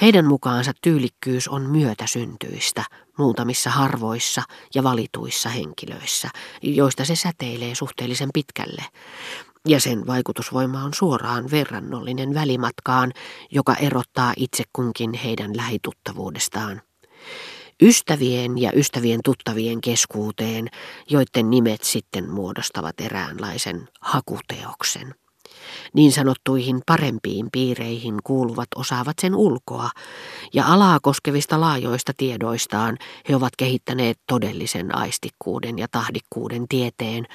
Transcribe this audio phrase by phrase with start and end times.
[0.00, 2.84] Heidän mukaansa tyylikkyys on myötäsyntyistä
[3.18, 4.42] muutamissa harvoissa
[4.74, 6.28] ja valituissa henkilöissä,
[6.62, 8.84] joista se säteilee suhteellisen pitkälle.
[9.68, 13.12] Ja sen vaikutusvoima on suoraan verrannollinen välimatkaan,
[13.50, 16.82] joka erottaa itse kunkin heidän lähituttavuudestaan
[17.82, 20.68] ystävien ja ystävien tuttavien keskuuteen,
[21.10, 25.14] joiden nimet sitten muodostavat eräänlaisen hakuteoksen.
[25.94, 29.90] Niin sanottuihin parempiin piireihin kuuluvat osaavat sen ulkoa,
[30.52, 37.26] ja alaa koskevista laajoista tiedoistaan he ovat kehittäneet todellisen aistikkuuden ja tahdikkuuden tieteen,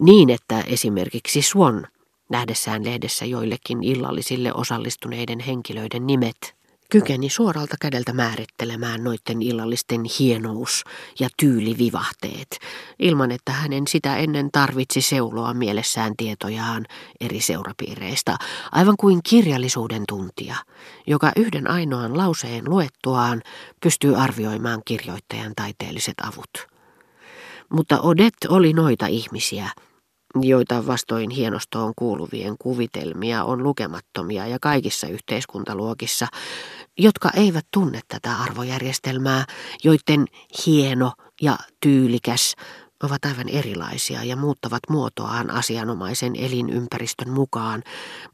[0.00, 1.86] niin että esimerkiksi Swan,
[2.28, 6.55] nähdessään lehdessä joillekin illallisille osallistuneiden henkilöiden nimet,
[6.90, 10.84] kykeni suoralta kädeltä määrittelemään noiden illallisten hienous
[11.20, 12.58] ja tyylivivahteet,
[12.98, 16.86] ilman että hänen sitä ennen tarvitsi seuloa mielessään tietojaan
[17.20, 18.36] eri seurapiireistä,
[18.72, 20.56] aivan kuin kirjallisuuden tuntija,
[21.06, 23.42] joka yhden ainoan lauseen luettuaan
[23.82, 26.76] pystyy arvioimaan kirjoittajan taiteelliset avut.
[27.68, 29.70] Mutta Odet oli noita ihmisiä,
[30.40, 36.26] joita vastoin hienostoon kuuluvien kuvitelmia on lukemattomia ja kaikissa yhteiskuntaluokissa,
[36.98, 39.44] jotka eivät tunne tätä arvojärjestelmää,
[39.84, 40.26] joiden
[40.66, 42.54] hieno ja tyylikäs
[43.02, 47.82] ovat aivan erilaisia ja muuttavat muotoaan asianomaisen elinympäristön mukaan,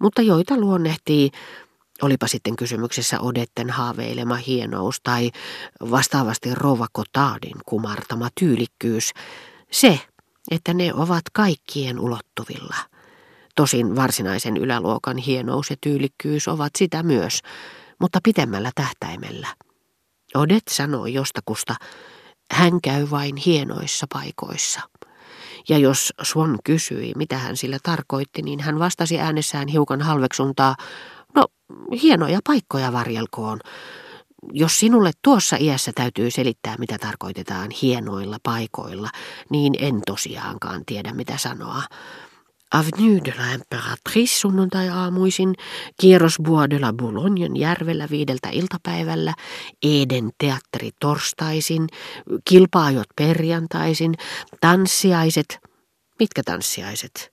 [0.00, 1.30] mutta joita luonnehtii,
[2.02, 5.30] olipa sitten kysymyksessä Odetten haaveilema hienous tai
[5.90, 9.12] vastaavasti Rova Kotadin kumartama tyylikkyys,
[9.70, 10.00] se,
[10.50, 12.77] että ne ovat kaikkien ulottuvilla.
[13.56, 17.40] Tosin varsinaisen yläluokan hienous ja tyylikkyys ovat sitä myös,
[18.03, 19.48] mutta pitemmällä tähtäimellä.
[20.34, 21.75] Odet sanoi jostakusta,
[22.53, 24.81] hän käy vain hienoissa paikoissa.
[25.69, 30.77] Ja jos Swan kysyi, mitä hän sillä tarkoitti, niin hän vastasi äänessään hiukan halveksuntaa,
[31.34, 31.47] no
[32.03, 33.61] hienoja paikkoja varjelkoon.
[34.53, 39.08] Jos sinulle tuossa iässä täytyy selittää, mitä tarkoitetaan hienoilla paikoilla,
[39.50, 41.83] niin en tosiaankaan tiedä, mitä sanoa.
[42.72, 45.55] Avenue de la Imperatrice sunnuntai-aamuisin,
[46.00, 49.34] kierros Bois de la Boulognen järvellä viideltä iltapäivällä,
[49.83, 51.88] Eden teatteri torstaisin,
[52.48, 54.14] kilpaajot perjantaisin,
[54.61, 55.58] tanssiaiset.
[56.18, 57.32] Mitkä tanssiaiset?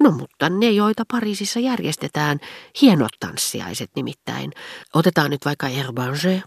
[0.00, 2.38] No mutta ne, joita Pariisissa järjestetään,
[2.82, 4.52] hienot tanssiaiset nimittäin.
[4.94, 6.40] Otetaan nyt vaikka Herbanger.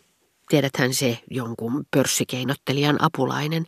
[0.49, 3.65] Tiedäthän se jonkun pörssikeinottelijan apulainen.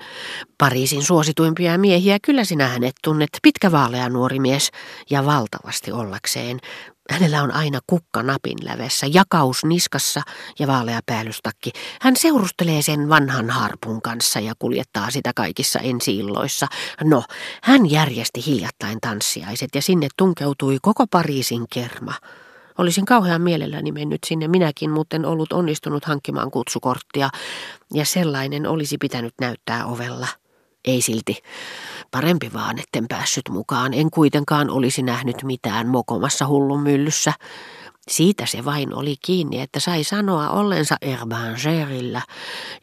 [0.57, 4.71] Pariisin suosituimpia miehiä, kyllä sinä hänet tunnet, pitkä vaalea nuori mies
[5.09, 6.59] ja valtavasti ollakseen.
[7.09, 10.21] Hänellä on aina kukka napin lävessä, jakaus niskassa
[10.59, 11.71] ja vaalea päällystakki.
[12.01, 16.67] Hän seurustelee sen vanhan harpun kanssa ja kuljettaa sitä kaikissa ensiilloissa.
[17.03, 17.23] No,
[17.63, 22.13] hän järjesti hiljattain tanssiaiset ja sinne tunkeutui koko Pariisin kerma.
[22.77, 27.29] Olisin kauhean mielelläni mennyt sinne minäkin, mutta en ollut onnistunut hankkimaan kutsukorttia,
[27.93, 30.27] ja sellainen olisi pitänyt näyttää ovella.
[30.85, 31.43] Ei silti.
[32.11, 33.93] Parempi vaan, etten päässyt mukaan.
[33.93, 37.33] En kuitenkaan olisi nähnyt mitään mokomassa hullun myllyssä.
[38.07, 42.21] Siitä se vain oli kiinni, että sai sanoa ollensa Herbangerillä.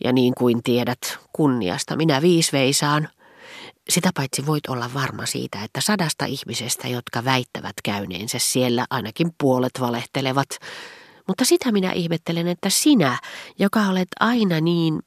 [0.04, 3.08] Ja niin kuin tiedät, kunniasta minä viisveisaan.
[3.92, 9.72] Sitä paitsi voit olla varma siitä, että sadasta ihmisestä, jotka väittävät käyneensä siellä, ainakin puolet
[9.80, 10.48] valehtelevat.
[11.28, 13.18] Mutta sitä minä ihmettelen, että sinä,
[13.58, 15.02] joka olet aina niin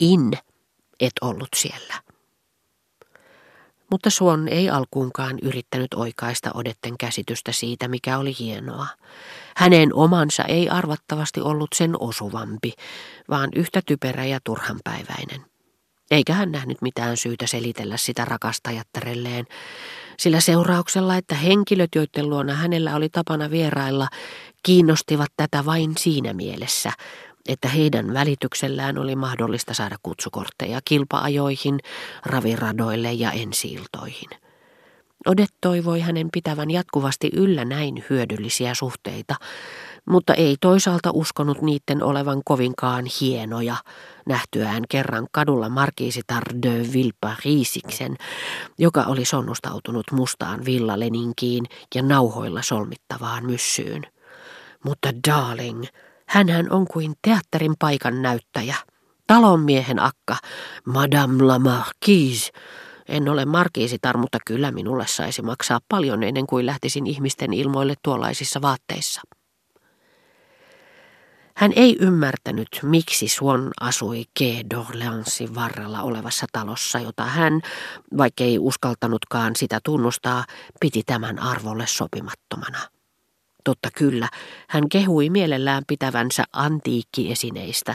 [0.00, 0.32] in,
[1.00, 1.94] et ollut siellä.
[3.90, 8.86] Mutta Suon ei alkuunkaan yrittänyt oikaista Odetten käsitystä siitä, mikä oli hienoa.
[9.56, 12.72] Hänen omansa ei arvattavasti ollut sen osuvampi,
[13.30, 15.47] vaan yhtä typerä ja turhanpäiväinen.
[16.10, 19.46] Eikä hän nähnyt mitään syytä selitellä sitä rakastajattarelleen,
[20.18, 24.08] sillä seurauksella, että henkilöt, joiden luona hänellä oli tapana vierailla,
[24.62, 26.92] kiinnostivat tätä vain siinä mielessä,
[27.48, 31.78] että heidän välityksellään oli mahdollista saada kutsukortteja kilpaajoihin,
[32.26, 34.28] raviradoille ja ensiiltoihin.
[35.26, 39.34] Odet toivoi hänen pitävän jatkuvasti yllä näin hyödyllisiä suhteita,
[40.08, 43.76] mutta ei toisaalta uskonut niiden olevan kovinkaan hienoja,
[44.28, 48.16] nähtyään kerran kadulla markiisitar de Villeparisixen,
[48.78, 51.64] joka oli sonnustautunut mustaan villaleninkiin
[51.94, 54.02] ja nauhoilla solmittavaan myssyyn.
[54.84, 55.84] Mutta darling,
[56.26, 58.76] hänhän on kuin teatterin paikan näyttäjä.
[59.26, 60.36] Talonmiehen akka,
[60.86, 62.50] Madame la Marquise.
[63.08, 68.62] En ole markiisitar, mutta kyllä minulle saisi maksaa paljon ennen kuin lähtisin ihmisten ilmoille tuollaisissa
[68.62, 69.20] vaatteissa.
[71.58, 77.60] Hän ei ymmärtänyt, miksi Swan asui Quai d'Orleansin varrella olevassa talossa, jota hän,
[78.16, 80.44] vaikkei uskaltanutkaan sitä tunnustaa,
[80.80, 82.78] piti tämän arvolle sopimattomana.
[83.64, 84.28] Totta kyllä,
[84.68, 87.94] hän kehui mielellään pitävänsä antiikkiesineistä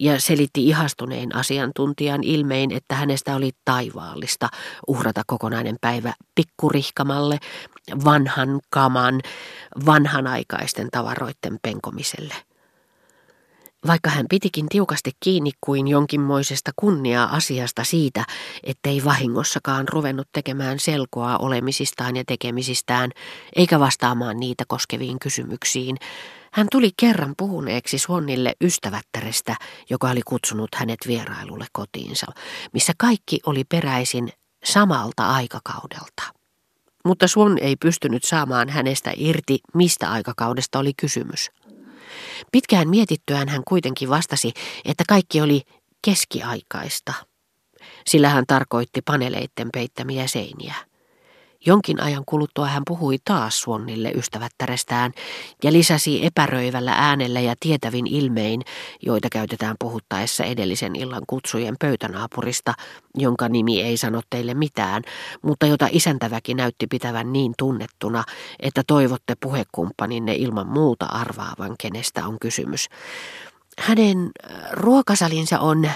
[0.00, 4.48] ja selitti ihastuneen asiantuntijan ilmein, että hänestä oli taivaallista
[4.86, 7.38] uhrata kokonainen päivä pikkurihkamalle,
[8.04, 9.20] vanhan kaman,
[9.86, 12.47] vanhanaikaisten tavaroiden penkomiselle.
[13.86, 18.24] Vaikka hän pitikin tiukasti kiinni kuin jonkinmoisesta kunnia-asiasta siitä,
[18.64, 23.10] ettei vahingossakaan ruvennut tekemään selkoa olemisistaan ja tekemisistään,
[23.56, 25.96] eikä vastaamaan niitä koskeviin kysymyksiin,
[26.52, 29.56] hän tuli kerran puhuneeksi Suonnille ystävättärestä,
[29.90, 32.26] joka oli kutsunut hänet vierailulle kotiinsa,
[32.72, 34.32] missä kaikki oli peräisin
[34.64, 36.22] samalta aikakaudelta.
[37.04, 41.50] Mutta Suon ei pystynyt saamaan hänestä irti, mistä aikakaudesta oli kysymys.
[42.52, 44.52] Pitkään mietittyään hän kuitenkin vastasi,
[44.84, 45.62] että kaikki oli
[46.04, 47.12] keskiaikaista.
[48.06, 50.87] Sillä hän tarkoitti paneleitten peittämiä seiniä.
[51.66, 55.12] Jonkin ajan kuluttua hän puhui taas Suonnille ystävättärestään
[55.64, 58.62] ja lisäsi epäröivällä äänellä ja tietävin ilmein,
[59.02, 62.74] joita käytetään puhuttaessa edellisen illan kutsujen pöytänaapurista,
[63.14, 65.02] jonka nimi ei sano teille mitään,
[65.42, 68.24] mutta jota isäntäväki näytti pitävän niin tunnettuna,
[68.60, 72.88] että toivotte puhekumppaninne ilman muuta arvaavan, kenestä on kysymys.
[73.78, 75.90] Hänen äh, ruokasalinsa on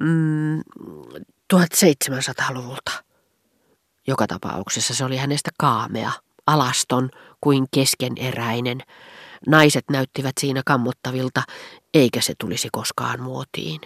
[0.00, 0.60] mm,
[1.54, 3.09] 1700-luvulta.
[4.08, 6.12] Joka tapauksessa se oli hänestä kaamea,
[6.46, 7.10] alaston
[7.40, 8.80] kuin keskeneräinen.
[9.46, 11.42] Naiset näyttivät siinä kammottavilta,
[11.94, 13.80] eikä se tulisi koskaan muotiin.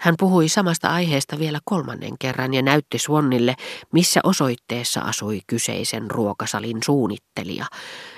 [0.00, 3.54] Hän puhui samasta aiheesta vielä kolmannen kerran ja näytti Swannille,
[3.92, 7.66] missä osoitteessa asui kyseisen ruokasalin suunnittelija,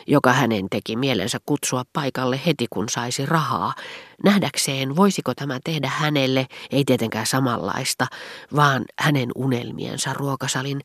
[0.06, 3.75] joka hänen teki mielensä kutsua paikalle heti kun saisi rahaa,
[4.25, 8.06] nähdäkseen voisiko tämä tehdä hänelle, ei tietenkään samanlaista,
[8.56, 10.81] vaan hänen unelmiensa ruokasalin,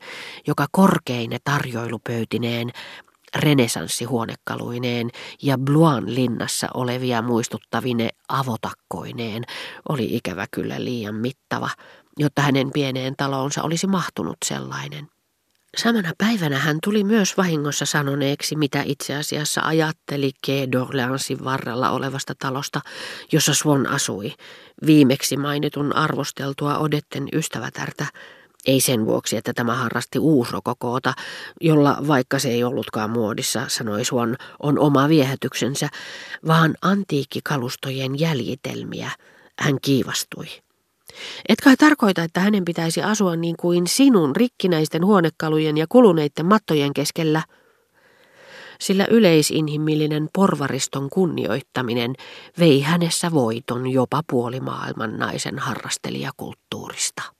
[0.46, 2.72] joka korkeine tarjoilupöytineen
[3.36, 5.10] renesanssihuonekaluineen
[5.42, 9.44] ja Bluan linnassa olevia muistuttavine avotakkoineen
[9.88, 11.70] oli ikävä kyllä liian mittava,
[12.18, 15.08] jotta hänen pieneen talonsa olisi mahtunut sellainen.
[15.76, 22.34] Samana päivänä hän tuli myös vahingossa sanoneeksi, mitä itse asiassa ajatteli Quai d'Orleansin varrella olevasta
[22.38, 22.80] talosta,
[23.32, 24.32] jossa Swan asui,
[24.86, 28.06] viimeksi mainitun arvosteltua Odetten ystävätärtä,
[28.68, 31.14] ei sen vuoksi, että tämä harrasti uusrokokoota,
[31.60, 35.88] jolla vaikka se ei ollutkaan muodissa, sanoi Suon, on oma viehätyksensä,
[36.46, 39.10] vaan antiikkikalustojen jäljitelmiä.
[39.58, 40.46] Hän kiivastui.
[41.48, 47.42] Etkä tarkoita, että hänen pitäisi asua niin kuin sinun rikkinäisten huonekalujen ja kuluneiden mattojen keskellä,
[48.80, 52.14] sillä yleisinhimillinen porvariston kunnioittaminen
[52.58, 57.37] vei hänessä voiton jopa puolimaailman naisen harrastelijakulttuurista.